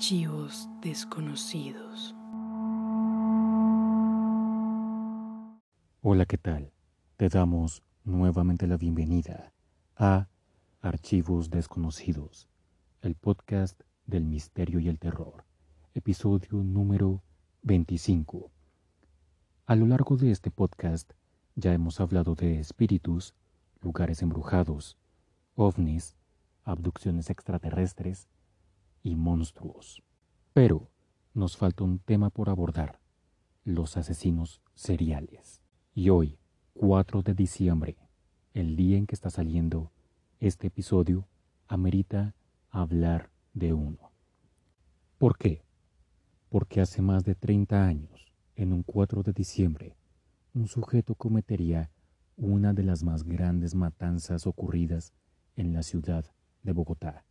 Archivos 0.00 0.66
desconocidos. 0.80 2.14
Hola, 6.00 6.24
¿qué 6.24 6.38
tal? 6.38 6.72
Te 7.18 7.28
damos 7.28 7.82
nuevamente 8.04 8.66
la 8.66 8.78
bienvenida 8.78 9.52
a 9.96 10.28
Archivos 10.80 11.50
desconocidos, 11.50 12.48
el 13.02 13.14
podcast 13.14 13.78
del 14.06 14.24
misterio 14.24 14.80
y 14.80 14.88
el 14.88 14.98
terror, 14.98 15.44
episodio 15.92 16.62
número 16.62 17.22
25. 17.64 18.50
A 19.66 19.76
lo 19.76 19.86
largo 19.86 20.16
de 20.16 20.30
este 20.30 20.50
podcast 20.50 21.12
ya 21.56 21.74
hemos 21.74 22.00
hablado 22.00 22.34
de 22.34 22.58
espíritus, 22.58 23.34
lugares 23.82 24.22
embrujados, 24.22 24.96
ovnis, 25.56 26.16
abducciones 26.64 27.28
extraterrestres, 27.28 28.28
y 29.02 29.16
monstruos. 29.16 30.02
Pero 30.52 30.90
nos 31.34 31.56
falta 31.56 31.84
un 31.84 31.98
tema 31.98 32.30
por 32.30 32.50
abordar, 32.50 33.00
los 33.64 33.96
asesinos 33.96 34.60
seriales. 34.74 35.62
Y 35.94 36.10
hoy, 36.10 36.38
4 36.74 37.22
de 37.22 37.34
diciembre, 37.34 37.96
el 38.54 38.76
día 38.76 38.96
en 38.96 39.06
que 39.06 39.14
está 39.14 39.30
saliendo 39.30 39.92
este 40.38 40.68
episodio, 40.68 41.28
amerita 41.68 42.34
hablar 42.70 43.30
de 43.54 43.72
uno. 43.72 44.10
¿Por 45.18 45.36
qué? 45.36 45.64
Porque 46.48 46.80
hace 46.80 47.02
más 47.02 47.24
de 47.24 47.34
30 47.34 47.84
años, 47.84 48.32
en 48.56 48.72
un 48.72 48.82
4 48.82 49.22
de 49.22 49.32
diciembre, 49.32 49.96
un 50.54 50.66
sujeto 50.66 51.14
cometería 51.14 51.90
una 52.36 52.72
de 52.72 52.82
las 52.82 53.02
más 53.02 53.22
grandes 53.24 53.74
matanzas 53.74 54.46
ocurridas 54.46 55.12
en 55.56 55.72
la 55.74 55.82
ciudad 55.82 56.24
de 56.62 56.72
Bogotá. 56.72 57.24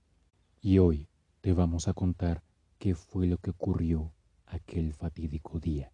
Y 0.62 0.78
hoy, 0.78 1.10
te 1.42 1.54
vamos 1.54 1.88
a 1.88 1.94
contar 1.94 2.44
qué 2.80 2.96
fue 2.96 3.28
lo 3.28 3.38
que 3.38 3.52
ocurrió 3.52 4.12
aquel 4.46 4.94
fatídico 4.94 5.60
día. 5.60 5.92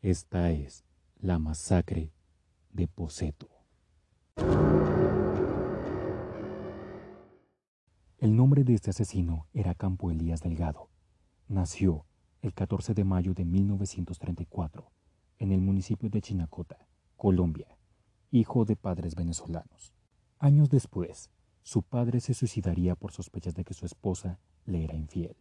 Esta 0.00 0.50
es 0.50 0.84
la 1.20 1.38
masacre 1.38 2.12
de 2.70 2.88
Poseto. 2.88 3.48
El 8.18 8.36
nombre 8.36 8.64
de 8.64 8.74
este 8.74 8.90
asesino 8.90 9.46
era 9.52 9.74
Campo 9.74 10.10
Elías 10.10 10.40
Delgado. 10.40 10.88
Nació 11.48 12.06
el 12.40 12.54
14 12.54 12.94
de 12.94 13.04
mayo 13.04 13.34
de 13.34 13.44
1934 13.44 14.90
en 15.38 15.52
el 15.52 15.60
municipio 15.60 16.08
de 16.08 16.22
Chinacota, 16.22 16.86
Colombia, 17.16 17.76
hijo 18.30 18.64
de 18.64 18.76
padres 18.76 19.16
venezolanos. 19.16 19.92
Años 20.38 20.70
después, 20.70 21.30
su 21.62 21.82
padre 21.82 22.20
se 22.20 22.34
suicidaría 22.34 22.94
por 22.94 23.12
sospechas 23.12 23.54
de 23.54 23.64
que 23.64 23.74
su 23.74 23.86
esposa 23.86 24.38
le 24.66 24.84
era 24.84 24.96
infiel, 24.96 25.36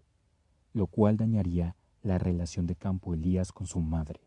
lo 0.74 0.88
cual 0.88 1.18
dañaría 1.18 1.76
la 2.04 2.18
relación 2.18 2.68
de 2.68 2.76
Campo 2.76 3.14
Elías 3.14 3.52
con 3.52 3.68
su 3.68 3.80
madre, 3.80 4.22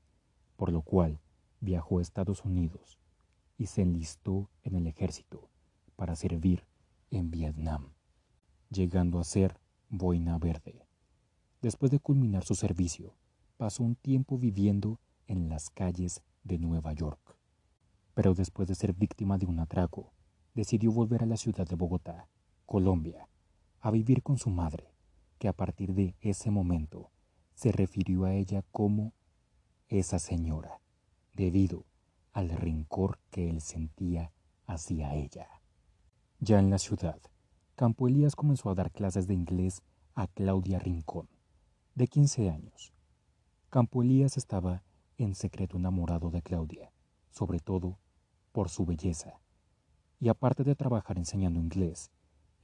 por 0.56 0.72
lo 0.72 0.82
cual 0.82 1.20
viajó 1.60 1.98
a 1.98 2.02
Estados 2.02 2.44
Unidos 2.44 2.98
y 3.56 3.66
se 3.66 3.82
enlistó 3.82 4.50
en 4.62 4.74
el 4.74 4.86
ejército 4.86 5.48
para 5.96 6.16
servir 6.16 6.64
en 7.10 7.30
Vietnam, 7.30 7.92
llegando 8.70 9.20
a 9.20 9.24
ser 9.24 9.60
boina 9.88 10.38
verde. 10.38 10.86
Después 11.62 11.90
de 11.90 12.00
culminar 12.00 12.44
su 12.44 12.54
servicio, 12.54 13.14
pasó 13.56 13.84
un 13.84 13.94
tiempo 13.94 14.36
viviendo 14.36 15.00
en 15.26 15.48
las 15.48 15.70
calles 15.70 16.22
de 16.42 16.58
Nueva 16.58 16.92
York. 16.92 17.38
Pero 18.14 18.34
después 18.34 18.68
de 18.68 18.74
ser 18.74 18.92
víctima 18.92 19.38
de 19.38 19.46
un 19.46 19.60
atraco, 19.60 20.12
decidió 20.54 20.92
volver 20.92 21.22
a 21.22 21.26
la 21.26 21.36
ciudad 21.36 21.66
de 21.66 21.76
Bogotá, 21.76 22.28
Colombia, 22.64 23.28
a 23.80 23.90
vivir 23.90 24.22
con 24.22 24.38
su 24.38 24.50
madre, 24.50 24.94
que 25.38 25.48
a 25.48 25.52
partir 25.52 25.92
de 25.94 26.14
ese 26.20 26.50
momento 26.50 27.10
se 27.54 27.72
refirió 27.72 28.24
a 28.24 28.34
ella 28.34 28.64
como 28.70 29.12
esa 29.88 30.18
señora, 30.18 30.80
debido 31.34 31.84
al 32.32 32.48
rencor 32.50 33.18
que 33.30 33.50
él 33.50 33.60
sentía 33.60 34.32
hacia 34.66 35.14
ella. 35.14 35.48
Ya 36.40 36.58
en 36.58 36.70
la 36.70 36.78
ciudad, 36.78 37.20
Campo 37.76 38.08
Elías 38.08 38.36
comenzó 38.36 38.70
a 38.70 38.74
dar 38.74 38.90
clases 38.90 39.26
de 39.26 39.34
inglés 39.34 39.82
a 40.14 40.26
Claudia 40.28 40.78
Rincón, 40.78 41.28
de 41.94 42.06
15 42.06 42.50
años. 42.50 42.92
Campo 43.70 44.02
Elías 44.02 44.36
estaba 44.36 44.84
en 45.18 45.34
secreto 45.34 45.76
enamorado 45.76 46.30
de 46.30 46.42
Claudia, 46.42 46.92
sobre 47.30 47.58
todo 47.60 47.98
por 48.52 48.68
su 48.68 48.84
belleza, 48.84 49.40
y 50.20 50.28
aparte 50.28 50.64
de 50.64 50.74
trabajar 50.74 51.18
enseñando 51.18 51.60
inglés, 51.60 52.10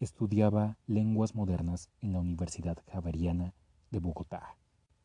estudiaba 0.01 0.79
lenguas 0.87 1.35
modernas 1.35 1.91
en 2.01 2.13
la 2.13 2.21
Universidad 2.21 2.79
Javeriana 2.91 3.55
de 3.91 3.99
Bogotá. 3.99 4.57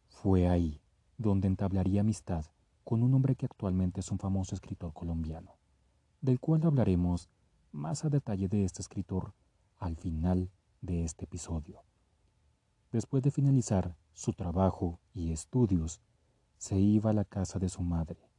Fue 0.08 0.48
ahí 0.48 0.82
donde 1.18 1.48
entablaría 1.48 2.02
amistad 2.02 2.46
con 2.84 3.04
un 3.04 3.14
hombre 3.14 3.36
que 3.36 3.46
actualmente 3.46 4.00
es 4.00 4.12
un 4.12 4.20
famoso 4.20 4.56
escritor 4.56 4.94
colombiano, 4.94 5.58
del 6.22 6.40
cual 6.40 6.62
hablaremos 6.64 7.30
más 7.72 8.06
a 8.06 8.10
detalle 8.10 8.48
de 8.48 8.64
este 8.64 8.82
escritor 8.82 9.34
al 9.78 9.98
final 9.98 10.50
de 10.82 11.04
este 11.04 11.26
episodio. 11.26 11.84
Después 12.92 13.24
de 13.24 13.32
finalizar 13.32 13.98
su 14.14 14.32
trabajo 14.32 15.00
y 15.14 15.32
estudios, 15.32 16.00
se 16.58 16.80
iba 16.80 17.10
a 17.10 17.14
la 17.14 17.26
casa 17.26 17.60
de 17.60 17.68
su 17.68 17.82
madre, 17.82 18.30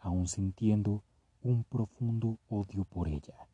aún 0.00 0.26
sintiendo 0.26 1.04
un 1.42 1.64
profundo 1.64 2.38
odio 2.48 2.84
por 2.84 3.08
ella 3.08 3.48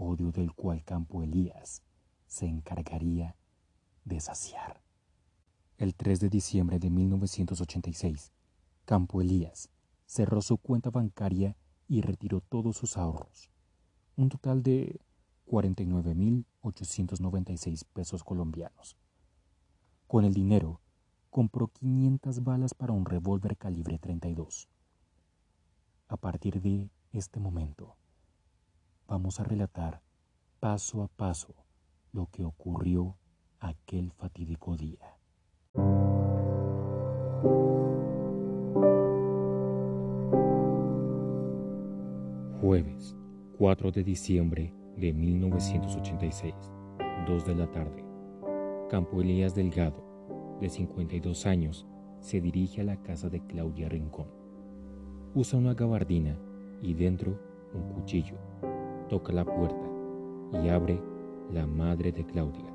odio 0.00 0.32
del 0.32 0.52
cual 0.52 0.82
Campo 0.84 1.22
Elías 1.22 1.82
se 2.26 2.46
encargaría 2.46 3.36
de 4.04 4.18
saciar. 4.20 4.82
El 5.76 5.94
3 5.94 6.18
de 6.20 6.30
diciembre 6.30 6.78
de 6.78 6.90
1986, 6.90 8.32
Campo 8.84 9.20
Elías 9.20 9.68
cerró 10.06 10.40
su 10.42 10.58
cuenta 10.58 10.90
bancaria 10.90 11.56
y 11.86 12.02
retiró 12.02 12.40
todos 12.40 12.76
sus 12.76 12.96
ahorros, 12.96 13.50
un 14.16 14.28
total 14.28 14.62
de 14.62 15.00
49.896 15.46 17.84
pesos 17.92 18.24
colombianos. 18.24 18.96
Con 20.06 20.24
el 20.24 20.32
dinero, 20.34 20.80
compró 21.30 21.68
500 21.68 22.42
balas 22.42 22.74
para 22.74 22.92
un 22.92 23.04
revólver 23.04 23.56
calibre 23.56 23.98
32. 23.98 24.68
A 26.08 26.16
partir 26.16 26.60
de 26.60 26.90
este 27.12 27.40
momento, 27.40 27.96
vamos 29.08 29.40
a 29.40 29.44
relatar 29.44 30.00
paso 30.60 31.02
a 31.02 31.08
paso 31.08 31.54
lo 32.12 32.26
que 32.26 32.44
ocurrió 32.44 33.16
aquel 33.58 34.12
fatídico 34.12 34.76
día. 34.76 35.16
Jueves 42.60 43.16
4 43.58 43.90
de 43.90 44.04
diciembre 44.04 44.72
de 44.96 45.12
1986, 45.12 46.54
2 47.26 47.44
de 47.44 47.54
la 47.56 47.70
tarde. 47.72 48.04
Campo 48.88 49.20
Elías 49.20 49.54
Delgado, 49.54 50.58
de 50.60 50.68
52 50.68 51.46
años, 51.46 51.86
se 52.20 52.40
dirige 52.40 52.82
a 52.82 52.84
la 52.84 53.02
casa 53.02 53.28
de 53.28 53.44
Claudia 53.46 53.88
Rincón. 53.88 54.28
Usa 55.34 55.58
una 55.58 55.74
gabardina 55.74 56.38
y 56.82 56.94
dentro 56.94 57.38
un 57.74 57.92
cuchillo 57.94 58.36
toca 59.08 59.32
la 59.32 59.44
puerta 59.44 59.90
y 60.52 60.68
abre 60.68 61.00
la 61.52 61.66
madre 61.66 62.12
de 62.12 62.24
Claudia, 62.24 62.72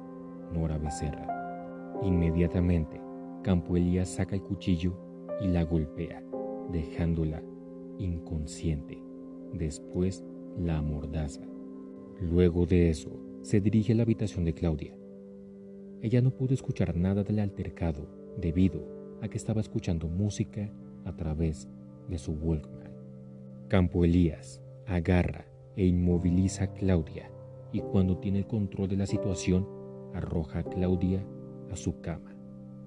Nora 0.53 0.77
Becerra. 0.77 1.27
Inmediatamente, 2.03 3.01
Campo 3.41 3.77
Elías 3.77 4.09
saca 4.09 4.35
el 4.35 4.41
cuchillo 4.41 4.97
y 5.41 5.47
la 5.47 5.63
golpea, 5.63 6.23
dejándola 6.71 7.41
inconsciente. 7.97 9.01
Después 9.53 10.25
la 10.57 10.77
amordaza. 10.77 11.41
Luego 12.21 12.65
de 12.65 12.89
eso, 12.89 13.11
se 13.41 13.61
dirige 13.61 13.93
a 13.93 13.95
la 13.95 14.03
habitación 14.03 14.45
de 14.45 14.53
Claudia. 14.53 14.97
Ella 16.01 16.21
no 16.21 16.31
pudo 16.31 16.53
escuchar 16.53 16.95
nada 16.95 17.23
del 17.23 17.39
altercado 17.39 18.07
debido 18.37 19.19
a 19.21 19.27
que 19.27 19.37
estaba 19.37 19.61
escuchando 19.61 20.07
música 20.07 20.71
a 21.05 21.15
través 21.15 21.69
de 22.09 22.17
su 22.17 22.33
Walkman. 22.33 22.84
Campo 23.67 24.05
Elías 24.05 24.61
agarra 24.85 25.47
e 25.75 25.87
inmoviliza 25.87 26.65
a 26.65 26.73
Claudia 26.73 27.31
y 27.71 27.81
cuando 27.81 28.19
tiene 28.19 28.37
el 28.39 28.47
control 28.47 28.89
de 28.89 28.95
la 28.95 29.07
situación 29.07 29.67
arroja 30.13 30.59
a 30.59 30.63
Claudia 30.63 31.25
a 31.71 31.75
su 31.75 31.99
cama 31.99 32.35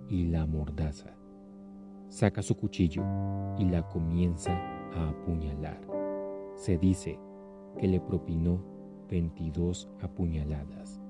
y 0.08 0.26
la 0.28 0.42
amordaza. 0.42 1.16
Saca 2.08 2.42
su 2.42 2.56
cuchillo 2.56 3.02
y 3.58 3.64
la 3.64 3.88
comienza 3.88 4.52
a 4.94 5.08
apuñalar. 5.08 5.80
Se 6.54 6.78
dice 6.78 7.18
que 7.76 7.88
le 7.88 8.00
propinó 8.00 8.62
22 9.10 9.88
apuñaladas 10.00 11.00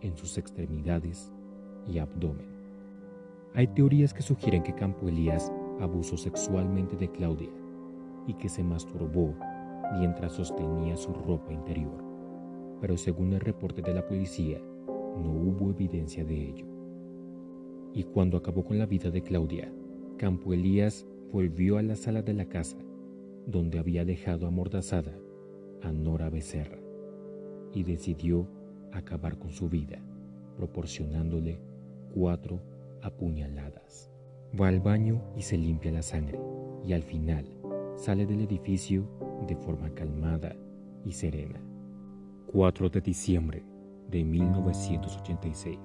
en 0.00 0.16
sus 0.16 0.38
extremidades 0.38 1.30
y 1.86 1.98
abdomen. 1.98 2.48
Hay 3.54 3.66
teorías 3.66 4.14
que 4.14 4.22
sugieren 4.22 4.62
que 4.62 4.74
Campo 4.74 5.06
Elías 5.06 5.52
abusó 5.80 6.16
sexualmente 6.16 6.96
de 6.96 7.12
Claudia 7.12 7.61
y 8.26 8.34
que 8.34 8.48
se 8.48 8.62
masturbó 8.62 9.34
mientras 9.98 10.32
sostenía 10.32 10.96
su 10.96 11.12
ropa 11.12 11.52
interior, 11.52 12.02
pero 12.80 12.96
según 12.96 13.32
el 13.32 13.40
reporte 13.40 13.82
de 13.82 13.94
la 13.94 14.06
policía, 14.06 14.60
no 14.88 15.30
hubo 15.30 15.70
evidencia 15.70 16.24
de 16.24 16.48
ello. 16.48 16.66
Y 17.94 18.04
cuando 18.04 18.36
acabó 18.36 18.64
con 18.64 18.78
la 18.78 18.86
vida 18.86 19.10
de 19.10 19.22
Claudia, 19.22 19.70
Campo 20.16 20.52
Elías 20.52 21.06
volvió 21.32 21.78
a 21.78 21.82
la 21.82 21.96
sala 21.96 22.22
de 22.22 22.32
la 22.32 22.46
casa 22.46 22.76
donde 23.46 23.78
había 23.78 24.04
dejado 24.04 24.46
amordazada 24.46 25.12
a 25.82 25.92
Nora 25.92 26.30
Becerra 26.30 26.78
y 27.74 27.82
decidió 27.82 28.46
acabar 28.92 29.38
con 29.38 29.50
su 29.50 29.68
vida, 29.68 29.98
proporcionándole 30.56 31.58
cuatro 32.14 32.60
apuñaladas. 33.02 34.10
Va 34.58 34.68
al 34.68 34.80
baño 34.80 35.22
y 35.36 35.42
se 35.42 35.56
limpia 35.56 35.90
la 35.92 36.02
sangre 36.02 36.38
y 36.86 36.92
al 36.92 37.02
final 37.02 37.46
sale 37.96 38.26
del 38.26 38.40
edificio 38.42 39.06
de 39.46 39.56
forma 39.56 39.90
calmada 39.90 40.54
y 41.04 41.12
serena. 41.12 41.60
4 42.46 42.90
de 42.90 43.00
diciembre 43.00 43.64
de 44.10 44.24
1986, 44.24 45.78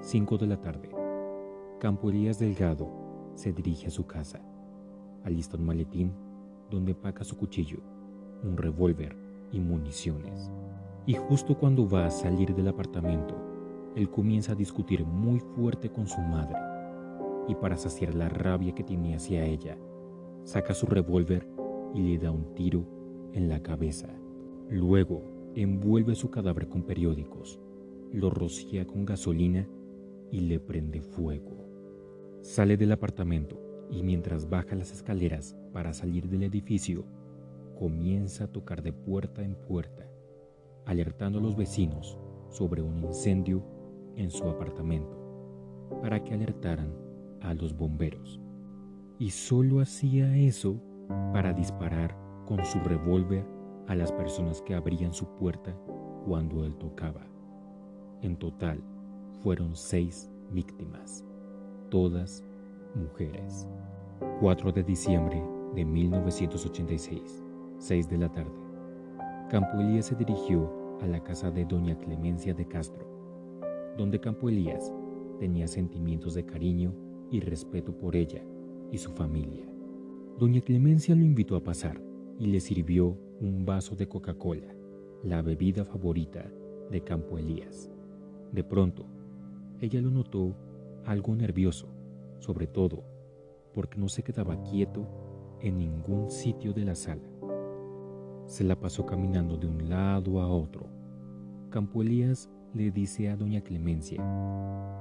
5 0.00 0.38
de 0.38 0.46
la 0.46 0.60
tarde. 0.60 0.90
Campo 1.80 2.10
Elías 2.10 2.38
Delgado 2.38 2.88
se 3.34 3.52
dirige 3.52 3.88
a 3.88 3.90
su 3.90 4.06
casa. 4.06 4.40
Alista 5.24 5.56
un 5.56 5.66
maletín 5.66 6.12
donde 6.70 6.94
paga 6.94 7.24
su 7.24 7.36
cuchillo, 7.36 7.78
un 8.42 8.56
revólver 8.56 9.16
y 9.52 9.60
municiones. 9.60 10.50
Y 11.06 11.14
justo 11.14 11.56
cuando 11.56 11.88
va 11.88 12.06
a 12.06 12.10
salir 12.10 12.54
del 12.54 12.68
apartamento, 12.68 13.34
él 13.94 14.10
comienza 14.10 14.52
a 14.52 14.56
discutir 14.56 15.04
muy 15.04 15.40
fuerte 15.40 15.90
con 15.90 16.06
su 16.06 16.20
madre. 16.20 16.58
Y 17.48 17.54
para 17.54 17.76
saciar 17.76 18.14
la 18.14 18.28
rabia 18.28 18.74
que 18.74 18.82
tenía 18.82 19.16
hacia 19.16 19.44
ella, 19.44 19.76
saca 20.44 20.74
su 20.74 20.86
revólver 20.86 21.48
y 21.94 22.02
le 22.02 22.18
da 22.18 22.30
un 22.30 22.54
tiro 22.54 22.86
en 23.32 23.48
la 23.48 23.62
cabeza. 23.62 24.08
Luego 24.70 25.22
envuelve 25.54 26.14
su 26.14 26.30
cadáver 26.30 26.68
con 26.68 26.82
periódicos, 26.82 27.60
lo 28.12 28.30
rocía 28.30 28.86
con 28.86 29.04
gasolina 29.04 29.68
y 30.30 30.40
le 30.40 30.60
prende 30.60 31.00
fuego. 31.00 31.64
Sale 32.42 32.76
del 32.76 32.92
apartamento 32.92 33.60
y 33.90 34.02
mientras 34.02 34.48
baja 34.48 34.76
las 34.76 34.92
escaleras 34.92 35.56
para 35.72 35.92
salir 35.92 36.28
del 36.28 36.42
edificio, 36.42 37.04
comienza 37.78 38.44
a 38.44 38.52
tocar 38.52 38.82
de 38.82 38.92
puerta 38.92 39.42
en 39.42 39.54
puerta, 39.54 40.08
alertando 40.86 41.38
a 41.38 41.42
los 41.42 41.56
vecinos 41.56 42.18
sobre 42.50 42.82
un 42.82 42.98
incendio 42.98 43.62
en 44.16 44.30
su 44.30 44.44
apartamento 44.44 45.20
para 46.02 46.22
que 46.22 46.34
alertaran 46.34 46.92
a 47.40 47.54
los 47.54 47.76
bomberos. 47.76 48.43
Y 49.18 49.30
solo 49.30 49.80
hacía 49.80 50.36
eso 50.36 50.80
para 51.32 51.52
disparar 51.52 52.16
con 52.46 52.64
su 52.64 52.78
revólver 52.80 53.46
a 53.86 53.94
las 53.94 54.10
personas 54.10 54.60
que 54.62 54.74
abrían 54.74 55.12
su 55.12 55.26
puerta 55.36 55.76
cuando 56.26 56.64
él 56.64 56.74
tocaba. 56.76 57.24
En 58.22 58.36
total, 58.36 58.82
fueron 59.40 59.76
seis 59.76 60.30
víctimas, 60.50 61.24
todas 61.90 62.44
mujeres. 62.94 63.68
4 64.40 64.72
de 64.72 64.82
diciembre 64.82 65.42
de 65.74 65.84
1986, 65.84 67.42
6 67.78 68.08
de 68.08 68.18
la 68.18 68.32
tarde. 68.32 68.52
Campo 69.50 69.78
Elías 69.78 70.06
se 70.06 70.14
dirigió 70.14 70.72
a 71.02 71.06
la 71.06 71.22
casa 71.22 71.50
de 71.50 71.64
doña 71.64 71.98
Clemencia 71.98 72.54
de 72.54 72.66
Castro, 72.66 73.06
donde 73.96 74.20
Campo 74.20 74.48
Elías 74.48 74.92
tenía 75.38 75.68
sentimientos 75.68 76.34
de 76.34 76.44
cariño 76.44 76.94
y 77.30 77.40
respeto 77.40 77.92
por 77.96 78.16
ella 78.16 78.42
y 78.90 78.98
su 78.98 79.12
familia. 79.12 79.66
Doña 80.38 80.60
Clemencia 80.60 81.14
lo 81.14 81.24
invitó 81.24 81.56
a 81.56 81.62
pasar 81.62 82.00
y 82.38 82.46
le 82.46 82.60
sirvió 82.60 83.16
un 83.40 83.64
vaso 83.64 83.94
de 83.94 84.08
Coca-Cola, 84.08 84.74
la 85.22 85.42
bebida 85.42 85.84
favorita 85.84 86.50
de 86.90 87.00
Campo 87.02 87.38
Elías. 87.38 87.90
De 88.52 88.64
pronto, 88.64 89.06
ella 89.80 90.00
lo 90.00 90.10
notó 90.10 90.54
algo 91.04 91.34
nervioso, 91.34 91.88
sobre 92.38 92.66
todo 92.66 93.04
porque 93.72 93.98
no 93.98 94.08
se 94.08 94.22
quedaba 94.22 94.62
quieto 94.62 95.06
en 95.60 95.78
ningún 95.78 96.30
sitio 96.30 96.72
de 96.72 96.84
la 96.84 96.94
sala. 96.94 97.22
Se 98.46 98.64
la 98.64 98.78
pasó 98.78 99.04
caminando 99.04 99.56
de 99.56 99.66
un 99.66 99.88
lado 99.88 100.40
a 100.40 100.48
otro. 100.48 100.86
Campo 101.70 102.02
Elías 102.02 102.48
le 102.74 102.90
dice 102.90 103.28
a 103.30 103.36
doña 103.36 103.62
Clemencia 103.62 104.22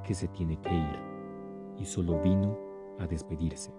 que 0.03 0.13
se 0.13 0.27
tiene 0.27 0.59
que 0.61 0.73
ir 0.73 0.99
y 1.79 1.85
solo 1.85 2.21
vino 2.21 2.57
a 2.99 3.07
despedirse. 3.07 3.73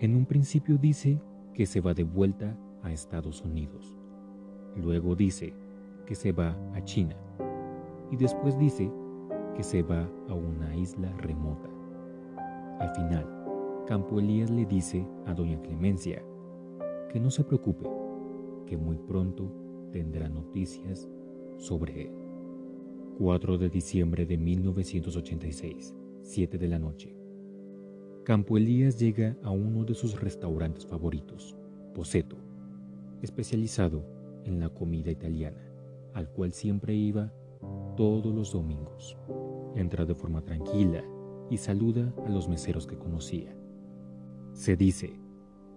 En 0.00 0.16
un 0.16 0.26
principio 0.26 0.76
dice 0.76 1.20
que 1.52 1.66
se 1.66 1.80
va 1.80 1.94
de 1.94 2.04
vuelta 2.04 2.56
a 2.82 2.92
Estados 2.92 3.42
Unidos. 3.42 3.96
Luego 4.76 5.14
dice 5.14 5.54
que 6.06 6.14
se 6.14 6.32
va 6.32 6.56
a 6.74 6.82
China. 6.84 7.16
Y 8.10 8.16
después 8.16 8.58
dice 8.58 8.90
que 9.54 9.62
se 9.62 9.82
va 9.82 10.08
a 10.28 10.34
una 10.34 10.74
isla 10.76 11.10
remota. 11.18 11.70
Al 12.80 12.90
final, 12.94 13.26
Campo 13.86 14.18
Elías 14.18 14.50
le 14.50 14.66
dice 14.66 15.06
a 15.26 15.34
doña 15.34 15.60
Clemencia 15.62 16.22
que 17.10 17.20
no 17.20 17.30
se 17.30 17.44
preocupe, 17.44 17.88
que 18.66 18.76
muy 18.76 18.98
pronto 18.98 19.50
tendrá 19.92 20.28
noticias 20.28 21.08
sobre 21.56 22.02
él. 22.02 22.10
4 23.18 23.58
de 23.58 23.68
diciembre 23.68 24.26
de 24.26 24.36
1986, 24.36 25.94
7 26.22 26.58
de 26.58 26.68
la 26.68 26.80
noche. 26.80 27.13
Campo 28.24 28.56
Elías 28.56 28.98
llega 28.98 29.36
a 29.42 29.50
uno 29.50 29.84
de 29.84 29.94
sus 29.94 30.18
restaurantes 30.18 30.86
favoritos, 30.86 31.54
Poseto, 31.94 32.36
especializado 33.20 34.02
en 34.46 34.60
la 34.60 34.70
comida 34.70 35.10
italiana, 35.10 35.60
al 36.14 36.30
cual 36.30 36.54
siempre 36.54 36.94
iba 36.94 37.30
todos 37.98 38.34
los 38.34 38.50
domingos. 38.50 39.18
Entra 39.74 40.06
de 40.06 40.14
forma 40.14 40.40
tranquila 40.40 41.04
y 41.50 41.58
saluda 41.58 42.14
a 42.26 42.30
los 42.30 42.48
meseros 42.48 42.86
que 42.86 42.96
conocía. 42.96 43.54
Se 44.54 44.74
dice 44.74 45.20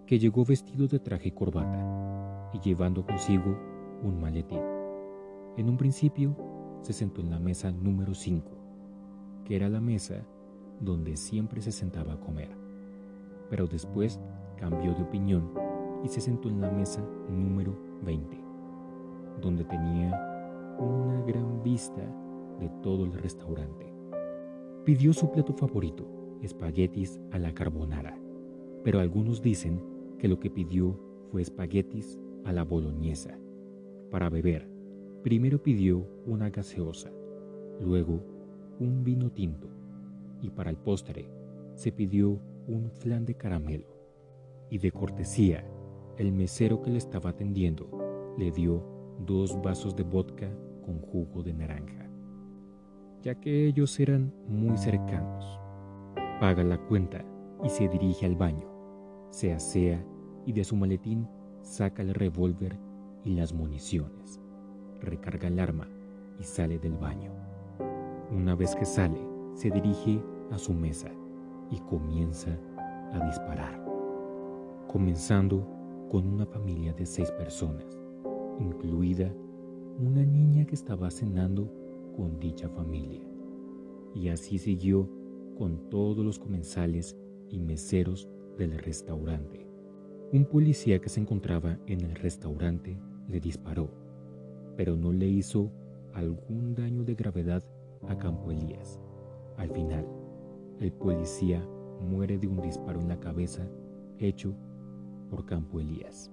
que 0.06 0.18
llegó 0.18 0.46
vestido 0.46 0.86
de 0.86 1.00
traje 1.00 1.28
y 1.28 1.32
corbata 1.32 2.50
y 2.54 2.60
llevando 2.60 3.04
consigo 3.04 3.58
un 4.02 4.18
maletín. 4.22 4.62
En 5.58 5.68
un 5.68 5.76
principio 5.76 6.34
se 6.80 6.94
sentó 6.94 7.20
en 7.20 7.28
la 7.28 7.38
mesa 7.38 7.70
número 7.72 8.14
5, 8.14 8.50
que 9.44 9.54
era 9.54 9.68
la 9.68 9.82
mesa 9.82 10.24
donde 10.80 11.16
siempre 11.16 11.60
se 11.60 11.72
sentaba 11.72 12.14
a 12.14 12.20
comer, 12.20 12.50
pero 13.50 13.66
después 13.66 14.20
cambió 14.56 14.94
de 14.94 15.02
opinión 15.02 15.50
y 16.04 16.08
se 16.08 16.20
sentó 16.20 16.48
en 16.48 16.60
la 16.60 16.70
mesa 16.70 17.02
número 17.28 17.76
20, 18.02 18.36
donde 19.40 19.64
tenía 19.64 20.76
una 20.78 21.20
gran 21.22 21.62
vista 21.62 22.02
de 22.60 22.68
todo 22.82 23.04
el 23.04 23.12
restaurante. 23.12 23.92
Pidió 24.84 25.12
su 25.12 25.30
plato 25.30 25.52
favorito, 25.52 26.06
espaguetis 26.42 27.20
a 27.32 27.38
la 27.38 27.52
carbonara 27.52 28.16
pero 28.88 29.00
algunos 29.00 29.42
dicen 29.42 29.82
que 30.18 30.28
lo 30.28 30.38
que 30.40 30.50
pidió 30.50 30.98
fue 31.30 31.42
espaguetis 31.42 32.18
a 32.44 32.52
la 32.52 32.64
boloñesa. 32.64 33.38
Para 34.10 34.30
beber, 34.30 34.66
primero 35.22 35.62
pidió 35.62 36.06
una 36.26 36.48
gaseosa, 36.50 37.10
luego 37.80 38.22
un 38.80 39.04
vino 39.04 39.30
tinto 39.30 39.68
y 40.40 40.50
para 40.50 40.70
el 40.70 40.76
postre 40.76 41.28
se 41.74 41.92
pidió 41.92 42.40
un 42.66 42.90
flan 42.90 43.24
de 43.24 43.34
caramelo. 43.34 43.86
Y 44.70 44.78
de 44.78 44.90
cortesía, 44.92 45.64
el 46.16 46.32
mesero 46.32 46.82
que 46.82 46.90
le 46.90 46.98
estaba 46.98 47.30
atendiendo 47.30 48.34
le 48.36 48.50
dio 48.50 48.84
dos 49.24 49.60
vasos 49.62 49.96
de 49.96 50.02
vodka 50.02 50.50
con 50.84 51.00
jugo 51.00 51.42
de 51.42 51.54
naranja, 51.54 52.08
ya 53.22 53.34
que 53.34 53.66
ellos 53.66 53.98
eran 54.00 54.32
muy 54.48 54.76
cercanos. 54.76 55.60
Paga 56.40 56.62
la 56.62 56.78
cuenta 56.78 57.24
y 57.64 57.68
se 57.68 57.88
dirige 57.88 58.26
al 58.26 58.36
baño. 58.36 58.66
Se 59.30 59.52
asea 59.52 60.04
y 60.46 60.52
de 60.52 60.64
su 60.64 60.76
maletín 60.76 61.28
saca 61.62 62.02
el 62.02 62.14
revólver 62.14 62.78
y 63.24 63.34
las 63.34 63.52
municiones. 63.52 64.40
Recarga 65.00 65.48
el 65.48 65.58
arma 65.58 65.88
y 66.38 66.44
sale 66.44 66.78
del 66.78 66.96
baño. 66.96 67.32
Una 68.30 68.54
vez 68.54 68.74
que 68.76 68.84
sale, 68.84 69.20
se 69.58 69.72
dirige 69.72 70.22
a 70.52 70.58
su 70.58 70.72
mesa 70.72 71.10
y 71.68 71.80
comienza 71.80 72.56
a 73.12 73.26
disparar, 73.26 73.84
comenzando 74.86 75.66
con 76.08 76.28
una 76.28 76.46
familia 76.46 76.92
de 76.92 77.04
seis 77.04 77.28
personas, 77.32 77.98
incluida 78.60 79.34
una 79.98 80.24
niña 80.24 80.64
que 80.64 80.76
estaba 80.76 81.10
cenando 81.10 81.68
con 82.16 82.38
dicha 82.38 82.68
familia. 82.68 83.20
Y 84.14 84.28
así 84.28 84.58
siguió 84.58 85.08
con 85.58 85.90
todos 85.90 86.24
los 86.24 86.38
comensales 86.38 87.16
y 87.50 87.58
meseros 87.58 88.28
del 88.56 88.78
restaurante. 88.78 89.66
Un 90.32 90.44
policía 90.44 91.00
que 91.00 91.08
se 91.08 91.20
encontraba 91.20 91.80
en 91.88 92.02
el 92.02 92.14
restaurante 92.14 92.96
le 93.26 93.40
disparó, 93.40 93.90
pero 94.76 94.94
no 94.94 95.12
le 95.12 95.26
hizo 95.26 95.72
algún 96.14 96.76
daño 96.76 97.02
de 97.02 97.16
gravedad 97.16 97.64
a 98.08 98.16
Campo 98.16 98.52
Elías. 98.52 99.00
Al 99.58 99.70
final, 99.70 100.06
el 100.78 100.92
policía 100.92 101.60
muere 102.00 102.38
de 102.38 102.46
un 102.46 102.60
disparo 102.60 103.00
en 103.00 103.08
la 103.08 103.18
cabeza 103.18 103.68
hecho 104.18 104.54
por 105.28 105.44
Campo 105.46 105.80
Elías. 105.80 106.30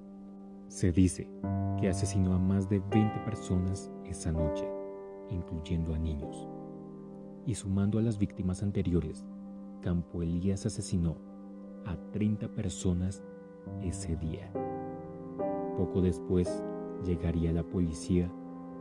Se 0.67 0.91
dice 0.91 1.27
que 1.79 1.89
asesinó 1.89 2.35
a 2.35 2.39
más 2.39 2.69
de 2.69 2.79
20 2.79 3.19
personas 3.25 3.91
esa 4.05 4.31
noche, 4.31 4.67
incluyendo 5.31 5.95
a 5.95 5.97
niños. 5.97 6.47
Y 7.47 7.55
sumando 7.55 7.97
a 7.97 8.03
las 8.03 8.19
víctimas 8.19 8.61
anteriores, 8.61 9.25
Campo 9.81 10.21
Elías 10.21 10.67
asesinó 10.67 11.17
a 11.85 11.95
30 12.11 12.47
personas 12.49 13.23
ese 13.81 14.15
día. 14.17 14.51
Poco 15.77 15.99
después 16.01 16.63
llegaría 17.03 17.51
la 17.51 17.63
policía 17.63 18.31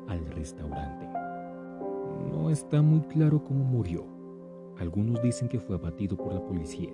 al 0.06 0.24
restaurante. 0.32 1.08
No 2.30 2.50
está 2.50 2.82
muy 2.82 3.00
claro 3.00 3.42
cómo 3.42 3.64
murió. 3.64 4.13
Algunos 4.78 5.22
dicen 5.22 5.48
que 5.48 5.60
fue 5.60 5.76
abatido 5.76 6.16
por 6.16 6.32
la 6.32 6.44
policía, 6.44 6.92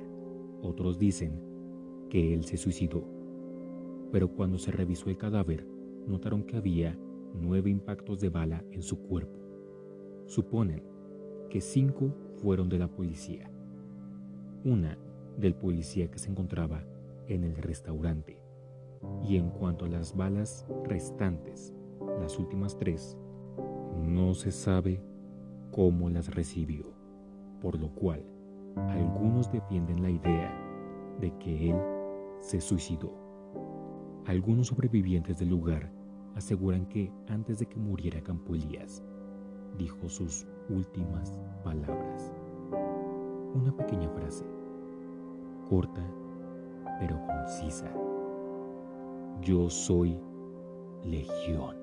otros 0.63 0.99
dicen 0.99 1.41
que 2.09 2.35
él 2.35 2.45
se 2.45 2.57
suicidó. 2.57 3.05
Pero 4.13 4.29
cuando 4.29 4.59
se 4.59 4.71
revisó 4.71 5.09
el 5.09 5.17
cadáver, 5.17 5.67
notaron 6.07 6.43
que 6.43 6.57
había 6.57 6.99
nueve 7.35 7.71
impactos 7.71 8.21
de 8.21 8.29
bala 8.29 8.65
en 8.71 8.83
su 8.83 8.99
cuerpo. 8.99 9.39
Suponen 10.27 10.83
que 11.49 11.61
cinco 11.61 12.15
fueron 12.37 12.69
de 12.69 12.79
la 12.79 12.89
policía. 12.89 13.51
Una 14.65 14.99
del 15.39 15.55
policía 15.55 16.11
que 16.11 16.19
se 16.19 16.31
encontraba 16.31 16.85
en 17.29 17.45
el 17.45 17.57
restaurante. 17.57 18.39
Y 19.27 19.37
en 19.37 19.51
cuanto 19.51 19.87
a 19.87 19.89
las 19.89 20.15
balas 20.15 20.67
restantes, 20.85 21.73
las 22.21 22.39
últimas 22.39 22.77
tres, 22.77 23.17
no 24.05 24.35
se 24.35 24.53
sabe 24.53 25.01
cómo 25.71 26.11
las 26.11 26.35
recibió, 26.35 26.85
por 27.61 27.79
lo 27.79 27.89
cual 27.95 28.25
algunos 28.89 29.51
defienden 29.51 30.03
la 30.03 30.11
idea 30.11 30.53
de 31.21 31.37
que 31.39 31.71
él 31.71 31.77
se 32.41 32.61
suicidó. 32.61 33.13
Algunos 34.27 34.69
sobrevivientes 34.69 35.39
del 35.39 35.51
lugar 35.51 35.91
aseguran 36.35 36.87
que 36.87 37.13
antes 37.29 37.59
de 37.59 37.67
que 37.67 37.79
muriera 37.79 38.23
Campo 38.23 38.55
Elías, 38.55 39.03
dijo 39.77 40.09
sus 40.09 40.47
últimas 40.69 41.39
palabras. 41.65 42.33
Una 43.55 43.77
pequeña 43.77 44.09
frase, 44.11 44.45
corta 45.69 46.05
pero 47.01 47.19
concisa. 47.27 47.91
Yo 49.41 49.71
soy 49.71 50.19
Legión. 51.03 51.80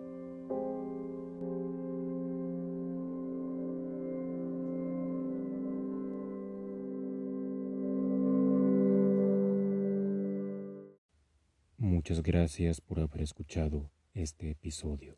Muchas 12.10 12.24
gracias 12.24 12.80
por 12.80 13.02
haber 13.02 13.22
escuchado 13.22 13.92
este 14.14 14.50
episodio. 14.50 15.18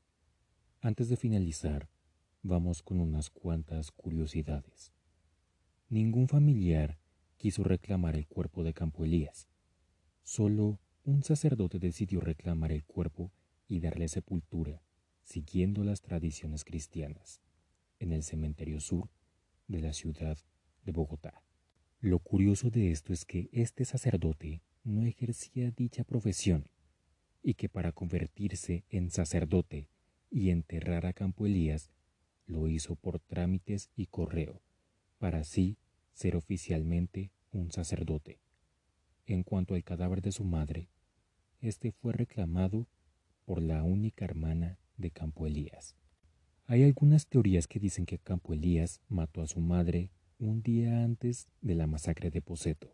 Antes 0.81 1.07
de 1.07 1.17
finalizar, 1.17 1.87
vamos 2.41 2.81
con 2.81 2.99
unas 2.99 3.29
cuantas 3.29 3.91
curiosidades. 3.91 4.91
Ningún 5.87 6.27
familiar 6.27 6.97
quiso 7.37 7.63
reclamar 7.63 8.15
el 8.15 8.25
cuerpo 8.25 8.63
de 8.63 8.73
Campo 8.73 9.05
Elías. 9.05 9.47
Solo 10.23 10.79
un 11.03 11.21
sacerdote 11.21 11.77
decidió 11.77 12.21
reclamar 12.21 12.71
el 12.71 12.83
cuerpo 12.83 13.31
y 13.67 13.81
darle 13.81 14.07
sepultura, 14.07 14.81
siguiendo 15.21 15.83
las 15.83 16.01
tradiciones 16.01 16.63
cristianas, 16.63 17.39
en 17.99 18.13
el 18.13 18.23
cementerio 18.23 18.79
sur 18.79 19.11
de 19.67 19.81
la 19.81 19.93
ciudad 19.93 20.39
de 20.81 20.91
Bogotá. 20.91 21.43
Lo 21.99 22.17
curioso 22.17 22.71
de 22.71 22.89
esto 22.89 23.13
es 23.13 23.25
que 23.25 23.47
este 23.53 23.85
sacerdote 23.85 24.63
no 24.83 25.05
ejercía 25.05 25.69
dicha 25.69 26.03
profesión, 26.03 26.65
y 27.41 27.53
que 27.55 27.69
para 27.69 27.91
convertirse 27.91 28.83
en 28.89 29.11
sacerdote 29.11 29.87
y 30.29 30.49
enterrar 30.49 31.05
a 31.05 31.13
Campo 31.13 31.45
Elías 31.45 31.89
lo 32.45 32.67
hizo 32.67 32.95
por 32.95 33.19
trámites 33.19 33.89
y 33.95 34.07
correo, 34.07 34.61
para 35.17 35.39
así 35.39 35.77
ser 36.13 36.35
oficialmente 36.35 37.31
un 37.51 37.71
sacerdote. 37.71 38.39
En 39.25 39.43
cuanto 39.43 39.75
al 39.75 39.83
cadáver 39.83 40.21
de 40.21 40.31
su 40.31 40.43
madre, 40.43 40.89
este 41.61 41.91
fue 41.91 42.13
reclamado 42.13 42.87
por 43.45 43.61
la 43.61 43.83
única 43.83 44.25
hermana 44.25 44.77
de 44.97 45.11
Campo 45.11 45.47
Elías. 45.47 45.95
Hay 46.65 46.83
algunas 46.83 47.27
teorías 47.27 47.67
que 47.67 47.79
dicen 47.79 48.05
que 48.05 48.19
Campo 48.19 48.53
Elías 48.53 49.01
mató 49.07 49.41
a 49.41 49.47
su 49.47 49.59
madre 49.59 50.11
un 50.37 50.61
día 50.61 51.03
antes 51.03 51.47
de 51.61 51.75
la 51.75 51.87
masacre 51.87 52.29
de 52.29 52.41
Poseto. 52.41 52.93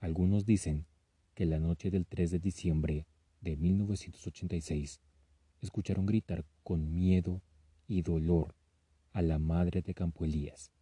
Algunos 0.00 0.46
dicen 0.46 0.86
que 1.34 1.44
la 1.44 1.58
noche 1.58 1.90
del 1.90 2.06
3 2.06 2.30
de 2.30 2.38
diciembre 2.38 3.06
de 3.44 3.56
1986 3.56 5.00
escucharon 5.60 6.06
gritar 6.06 6.44
con 6.62 6.94
miedo 6.94 7.42
y 7.86 8.02
dolor 8.02 8.56
a 9.12 9.22
la 9.22 9.38
madre 9.38 9.82
de 9.82 9.94
Campo 9.94 10.24
Elías, 10.24 10.72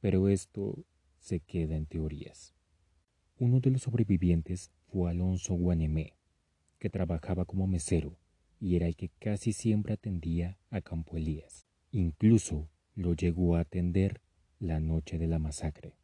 pero 0.00 0.28
esto 0.28 0.84
se 1.18 1.40
queda 1.40 1.76
en 1.76 1.86
teorías. 1.86 2.54
Uno 3.38 3.60
de 3.60 3.70
los 3.70 3.82
sobrevivientes 3.82 4.70
fue 4.86 5.10
Alonso 5.10 5.54
Guanemé, 5.54 6.14
que 6.78 6.88
trabajaba 6.88 7.44
como 7.44 7.66
mesero 7.66 8.16
y 8.60 8.76
era 8.76 8.86
el 8.86 8.96
que 8.96 9.10
casi 9.18 9.52
siempre 9.52 9.94
atendía 9.94 10.56
a 10.70 10.80
Campo 10.80 11.16
Elías. 11.16 11.66
Incluso 11.90 12.68
lo 12.94 13.14
llegó 13.14 13.56
a 13.56 13.60
atender 13.60 14.20
la 14.60 14.80
noche 14.80 15.18
de 15.18 15.26
la 15.26 15.38
masacre. 15.38 15.96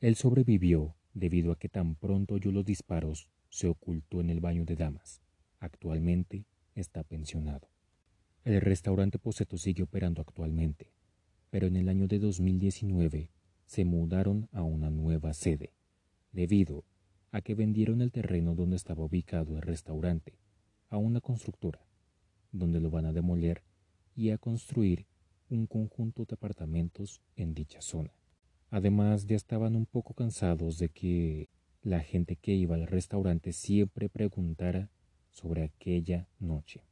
Él 0.00 0.14
sobrevivió 0.14 0.94
debido 1.12 1.50
a 1.50 1.58
que 1.58 1.68
tan 1.68 1.96
pronto 1.96 2.34
oyó 2.34 2.52
los 2.52 2.64
disparos 2.64 3.28
se 3.48 3.68
ocultó 3.68 4.20
en 4.20 4.30
el 4.30 4.40
baño 4.40 4.64
de 4.64 4.76
damas. 4.76 5.20
Actualmente 5.58 6.44
está 6.74 7.02
pensionado. 7.02 7.68
El 8.44 8.60
restaurante 8.60 9.18
Poseto 9.18 9.58
sigue 9.58 9.82
operando 9.82 10.22
actualmente, 10.22 10.92
pero 11.50 11.66
en 11.66 11.76
el 11.76 11.88
año 11.88 12.06
de 12.06 12.18
2019 12.18 13.30
se 13.66 13.84
mudaron 13.84 14.48
a 14.52 14.62
una 14.62 14.90
nueva 14.90 15.34
sede, 15.34 15.72
debido 16.32 16.84
a 17.30 17.42
que 17.42 17.54
vendieron 17.54 18.00
el 18.00 18.12
terreno 18.12 18.54
donde 18.54 18.76
estaba 18.76 19.04
ubicado 19.04 19.56
el 19.56 19.62
restaurante 19.62 20.38
a 20.88 20.96
una 20.96 21.20
constructora, 21.20 21.84
donde 22.52 22.80
lo 22.80 22.90
van 22.90 23.06
a 23.06 23.12
demoler 23.12 23.62
y 24.16 24.30
a 24.30 24.38
construir 24.38 25.06
un 25.50 25.66
conjunto 25.66 26.24
de 26.24 26.34
apartamentos 26.34 27.20
en 27.36 27.54
dicha 27.54 27.80
zona. 27.80 28.12
Además 28.70 29.26
ya 29.26 29.36
estaban 29.36 29.76
un 29.76 29.86
poco 29.86 30.14
cansados 30.14 30.78
de 30.78 30.88
que 30.88 31.48
la 31.82 32.00
gente 32.00 32.36
que 32.36 32.54
iba 32.54 32.74
al 32.74 32.86
restaurante 32.86 33.52
siempre 33.52 34.08
preguntara 34.08 34.90
sobre 35.30 35.62
aquella 35.62 36.28
noche. 36.40 36.82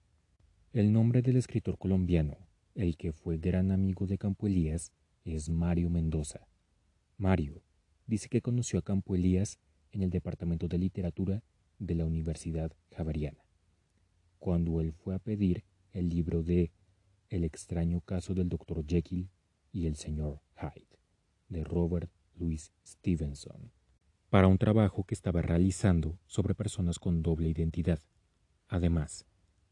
El 0.72 0.92
nombre 0.92 1.22
del 1.22 1.36
escritor 1.36 1.76
colombiano, 1.78 2.36
el 2.74 2.96
que 2.96 3.12
fue 3.12 3.38
gran 3.38 3.72
amigo 3.72 4.06
de 4.06 4.18
Campo 4.18 4.46
Elías, 4.46 4.92
es 5.24 5.48
Mario 5.48 5.90
Mendoza. 5.90 6.46
Mario 7.18 7.62
dice 8.06 8.28
que 8.28 8.42
conoció 8.42 8.78
a 8.78 8.82
Campo 8.82 9.16
Elías 9.16 9.58
en 9.90 10.02
el 10.02 10.10
Departamento 10.10 10.68
de 10.68 10.78
Literatura 10.78 11.42
de 11.78 11.94
la 11.96 12.06
Universidad 12.06 12.72
Javeriana, 12.94 13.44
cuando 14.38 14.80
él 14.80 14.92
fue 14.92 15.14
a 15.14 15.18
pedir 15.18 15.64
el 15.92 16.08
libro 16.08 16.42
de 16.42 16.70
El 17.28 17.42
extraño 17.42 18.00
caso 18.02 18.34
del 18.34 18.48
Dr. 18.48 18.86
Jekyll 18.86 19.30
y 19.72 19.86
el 19.86 19.96
señor 19.96 20.40
Hyde, 20.54 21.00
de 21.48 21.64
Robert 21.64 22.10
Louis 22.36 22.72
Stevenson 22.86 23.75
para 24.30 24.48
un 24.48 24.58
trabajo 24.58 25.04
que 25.04 25.14
estaba 25.14 25.42
realizando 25.42 26.18
sobre 26.26 26.54
personas 26.54 26.98
con 26.98 27.22
doble 27.22 27.48
identidad. 27.48 28.00
Además, 28.68 29.26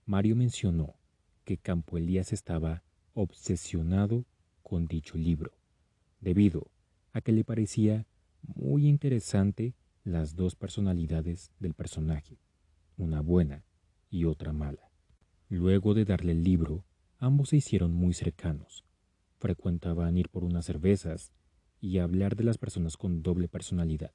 Mario 0.07 0.37
mencionó 0.37 0.95
que 1.45 1.59
Campo 1.59 1.99
Elías 1.99 2.33
estaba 2.33 2.85
obsesionado 3.15 4.25
con 4.63 4.87
dicho 4.87 5.19
libro, 5.19 5.53
debido 6.21 6.71
a 7.13 7.21
que 7.21 7.33
le 7.33 7.45
parecía 7.45 8.07
muy 8.43 8.87
interesante 8.87 9.75
las 10.05 10.37
dos 10.37 10.55
personalidades 10.55 11.51
del 11.59 11.75
personaje, 11.75 12.39
una 12.97 13.21
buena 13.21 13.65
y 14.11 14.25
otra 14.25 14.53
mala. 14.53 14.91
Luego 15.49 15.95
de 15.95 16.05
darle 16.05 16.33
el 16.33 16.45
libro, 16.45 16.85
ambos 17.19 17.51
se 17.51 17.57
hicieron 17.57 17.93
muy 17.93 18.15
cercanos. 18.15 18.85
Frecuentaban 19.39 20.17
ir 20.17 20.29
por 20.29 20.45
unas 20.45 20.65
cervezas 20.65 21.33
y 21.81 21.99
hablar 21.99 22.37
de 22.37 22.45
las 22.45 22.59
personas 22.59 22.97
con 22.97 23.23
doble 23.23 23.49
personalidad. 23.49 24.13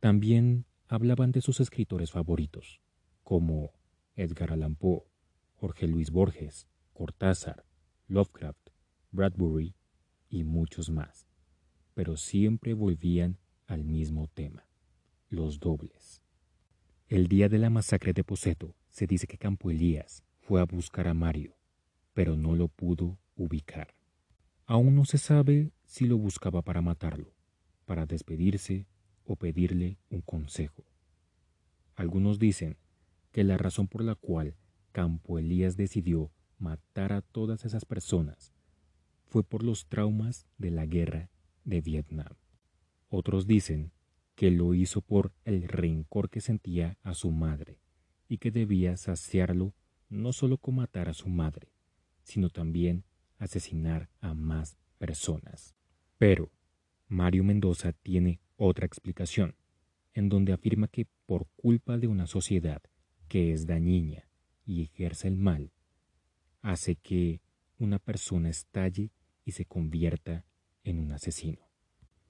También 0.00 0.64
hablaban 0.86 1.32
de 1.32 1.40
sus 1.40 1.58
escritores 1.60 2.12
favoritos, 2.12 2.80
como 3.24 3.72
Edgar 4.14 4.52
Allan 4.52 4.76
Poe, 4.76 5.02
Jorge 5.56 5.88
Luis 5.88 6.10
Borges, 6.10 6.68
Cortázar, 6.92 7.64
Lovecraft, 8.06 8.70
Bradbury 9.10 9.74
y 10.28 10.44
muchos 10.44 10.90
más, 10.90 11.26
pero 11.94 12.16
siempre 12.16 12.74
volvían 12.74 13.38
al 13.66 13.84
mismo 13.84 14.28
tema, 14.28 14.68
los 15.30 15.58
dobles. 15.58 16.22
El 17.08 17.26
día 17.26 17.48
de 17.48 17.58
la 17.58 17.70
masacre 17.70 18.12
de 18.12 18.22
Poseto 18.22 18.76
se 18.88 19.06
dice 19.06 19.26
que 19.26 19.38
Campo 19.38 19.70
Elías 19.70 20.22
fue 20.40 20.60
a 20.60 20.64
buscar 20.64 21.08
a 21.08 21.14
Mario, 21.14 21.56
pero 22.14 22.36
no 22.36 22.54
lo 22.54 22.68
pudo 22.68 23.18
ubicar. 23.34 23.94
Aún 24.64 24.94
no 24.94 25.04
se 25.04 25.18
sabe 25.18 25.72
si 25.86 26.06
lo 26.06 26.18
buscaba 26.18 26.62
para 26.62 26.82
matarlo, 26.82 27.34
para 27.84 28.06
despedirse 28.06 28.86
o 29.28 29.36
pedirle 29.36 29.98
un 30.08 30.22
consejo. 30.22 30.84
Algunos 31.94 32.38
dicen 32.38 32.78
que 33.30 33.44
la 33.44 33.58
razón 33.58 33.86
por 33.86 34.02
la 34.02 34.14
cual 34.14 34.56
Campo 34.90 35.38
Elías 35.38 35.76
decidió 35.76 36.32
matar 36.58 37.12
a 37.12 37.20
todas 37.20 37.66
esas 37.66 37.84
personas 37.84 38.54
fue 39.26 39.44
por 39.44 39.62
los 39.62 39.86
traumas 39.86 40.46
de 40.56 40.70
la 40.70 40.86
guerra 40.86 41.30
de 41.64 41.82
Vietnam. 41.82 42.36
Otros 43.10 43.46
dicen 43.46 43.92
que 44.34 44.50
lo 44.50 44.72
hizo 44.72 45.02
por 45.02 45.34
el 45.44 45.68
rencor 45.68 46.30
que 46.30 46.40
sentía 46.40 46.96
a 47.02 47.12
su 47.12 47.30
madre 47.30 47.82
y 48.28 48.38
que 48.38 48.50
debía 48.50 48.96
saciarlo 48.96 49.74
no 50.08 50.32
solo 50.32 50.56
con 50.56 50.76
matar 50.76 51.10
a 51.10 51.14
su 51.14 51.28
madre, 51.28 51.70
sino 52.22 52.48
también 52.48 53.04
asesinar 53.36 54.08
a 54.20 54.32
más 54.32 54.78
personas. 54.96 55.74
Pero 56.16 56.50
Mario 57.08 57.44
Mendoza 57.44 57.92
tiene 57.92 58.40
otra 58.58 58.86
explicación, 58.86 59.54
en 60.14 60.28
donde 60.28 60.52
afirma 60.52 60.88
que 60.88 61.06
por 61.26 61.46
culpa 61.56 61.96
de 61.96 62.08
una 62.08 62.26
sociedad 62.26 62.82
que 63.28 63.52
es 63.52 63.66
dañina 63.66 64.28
y 64.66 64.82
ejerce 64.82 65.28
el 65.28 65.36
mal, 65.36 65.72
hace 66.60 66.96
que 66.96 67.40
una 67.78 68.00
persona 68.00 68.50
estalle 68.50 69.12
y 69.44 69.52
se 69.52 69.64
convierta 69.64 70.44
en 70.82 70.98
un 70.98 71.12
asesino. 71.12 71.70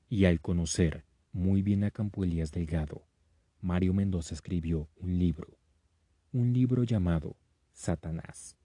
Y 0.08 0.26
al 0.26 0.40
conocer 0.40 1.06
muy 1.32 1.62
bien 1.62 1.82
a 1.82 1.90
Campo 1.90 2.25
Elías 2.25 2.52
Delgado, 2.52 3.06
Mario 3.61 3.94
Mendoza 3.94 4.35
escribió 4.35 4.90
un 4.97 5.18
libro, 5.18 5.58
un 6.32 6.52
libro 6.52 6.85
llamado 6.85 7.37
Satanás, 7.73 8.56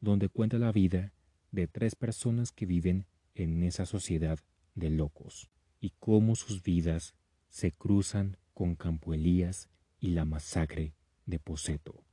donde 0.00 0.28
cuenta 0.28 0.58
la 0.58 0.72
vida 0.72 1.14
de 1.52 1.66
tres 1.68 1.94
personas 1.94 2.52
que 2.52 2.66
viven 2.66 3.06
en 3.34 3.62
esa 3.62 3.86
sociedad 3.86 4.38
de 4.74 4.90
locos 4.90 5.50
y 5.80 5.90
cómo 5.98 6.34
sus 6.34 6.62
vidas 6.62 7.14
se 7.48 7.72
cruzan 7.72 8.36
con 8.54 8.74
Campo 8.74 9.14
Elías 9.14 9.68
y 10.00 10.08
la 10.10 10.24
masacre 10.24 10.94
de 11.26 11.38
Poseto. 11.38 12.04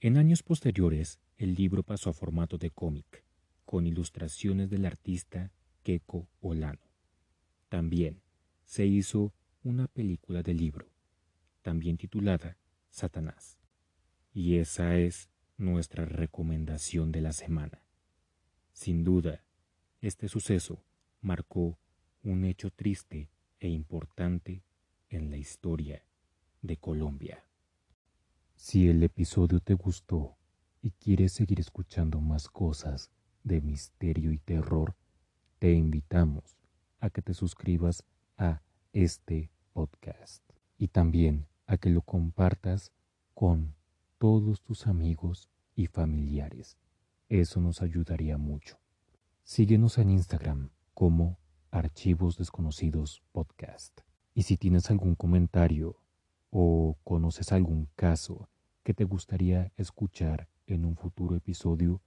En 0.00 0.16
años 0.16 0.42
posteriores, 0.42 1.20
el 1.36 1.54
libro 1.54 1.82
pasó 1.82 2.10
a 2.10 2.14
formato 2.14 2.58
de 2.58 2.70
cómic, 2.70 3.24
con 3.64 3.86
ilustraciones 3.86 4.70
del 4.70 4.86
artista 4.86 5.52
Keiko 5.82 6.28
Olano. 6.40 6.90
También 7.68 8.22
se 8.64 8.86
hizo 8.86 9.32
una 9.62 9.88
película 9.88 10.42
del 10.42 10.58
libro, 10.58 10.90
también 11.62 11.96
titulada 11.96 12.58
Satanás. 12.90 13.58
Y 14.32 14.56
esa 14.56 14.96
es 14.96 15.30
nuestra 15.56 16.04
recomendación 16.04 17.12
de 17.12 17.20
la 17.20 17.32
semana. 17.32 17.86
Sin 18.72 19.04
duda, 19.04 19.44
este 20.00 20.28
suceso 20.28 20.84
marcó 21.20 21.78
un 22.24 22.44
hecho 22.44 22.70
triste 22.70 23.28
e 23.60 23.68
importante 23.68 24.62
en 25.10 25.30
la 25.30 25.36
historia 25.36 26.02
de 26.62 26.76
Colombia. 26.78 27.44
Si 28.56 28.88
el 28.88 29.02
episodio 29.02 29.60
te 29.60 29.74
gustó 29.74 30.36
y 30.80 30.90
quieres 30.92 31.32
seguir 31.32 31.60
escuchando 31.60 32.20
más 32.20 32.48
cosas 32.48 33.10
de 33.42 33.60
misterio 33.60 34.32
y 34.32 34.38
terror, 34.38 34.96
te 35.58 35.72
invitamos 35.72 36.56
a 37.00 37.10
que 37.10 37.20
te 37.20 37.34
suscribas 37.34 38.04
a 38.38 38.62
este 38.92 39.50
podcast 39.72 40.42
y 40.78 40.88
también 40.88 41.46
a 41.66 41.76
que 41.76 41.90
lo 41.90 42.00
compartas 42.00 42.92
con 43.34 43.74
todos 44.18 44.62
tus 44.62 44.86
amigos 44.86 45.50
y 45.74 45.86
familiares. 45.86 46.78
Eso 47.28 47.60
nos 47.60 47.82
ayudaría 47.82 48.38
mucho. 48.38 48.78
Síguenos 49.42 49.98
en 49.98 50.10
Instagram 50.10 50.70
como 50.94 51.38
Archivos 51.74 52.38
Desconocidos 52.38 53.20
Podcast. 53.32 54.02
Y 54.32 54.44
si 54.44 54.56
tienes 54.56 54.92
algún 54.92 55.16
comentario 55.16 55.96
o 56.50 56.96
conoces 57.02 57.50
algún 57.50 57.88
caso 57.96 58.48
que 58.84 58.94
te 58.94 59.02
gustaría 59.02 59.72
escuchar 59.76 60.46
en 60.68 60.84
un 60.84 60.94
futuro 60.94 61.34
episodio, 61.34 62.00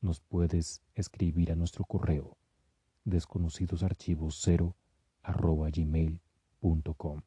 nos 0.00 0.20
puedes 0.20 0.82
escribir 0.94 1.50
a 1.50 1.56
nuestro 1.56 1.84
correo 1.84 2.36
desconocidos0 3.06 4.74
gmail.com. 5.72 7.22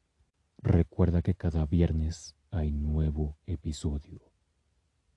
Recuerda 0.62 1.20
que 1.20 1.34
cada 1.34 1.66
viernes 1.66 2.34
hay 2.50 2.72
nuevo 2.72 3.36
episodio. 3.44 4.32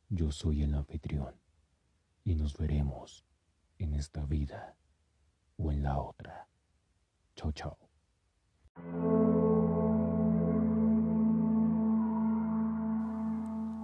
Yo 0.09 0.29
soy 0.33 0.63
el 0.63 0.73
anfitrión 0.73 1.35
y 2.25 2.35
nos 2.35 2.57
veremos 2.57 3.23
en 3.77 3.93
esta 3.93 4.25
vida 4.25 4.75
o 5.55 5.71
en 5.71 5.81
la 5.81 6.01
otra. 6.01 6.49
Chao, 7.35 7.51
chao. 7.51 7.77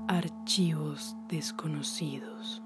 Archivos 0.08 1.16
desconocidos. 1.28 2.62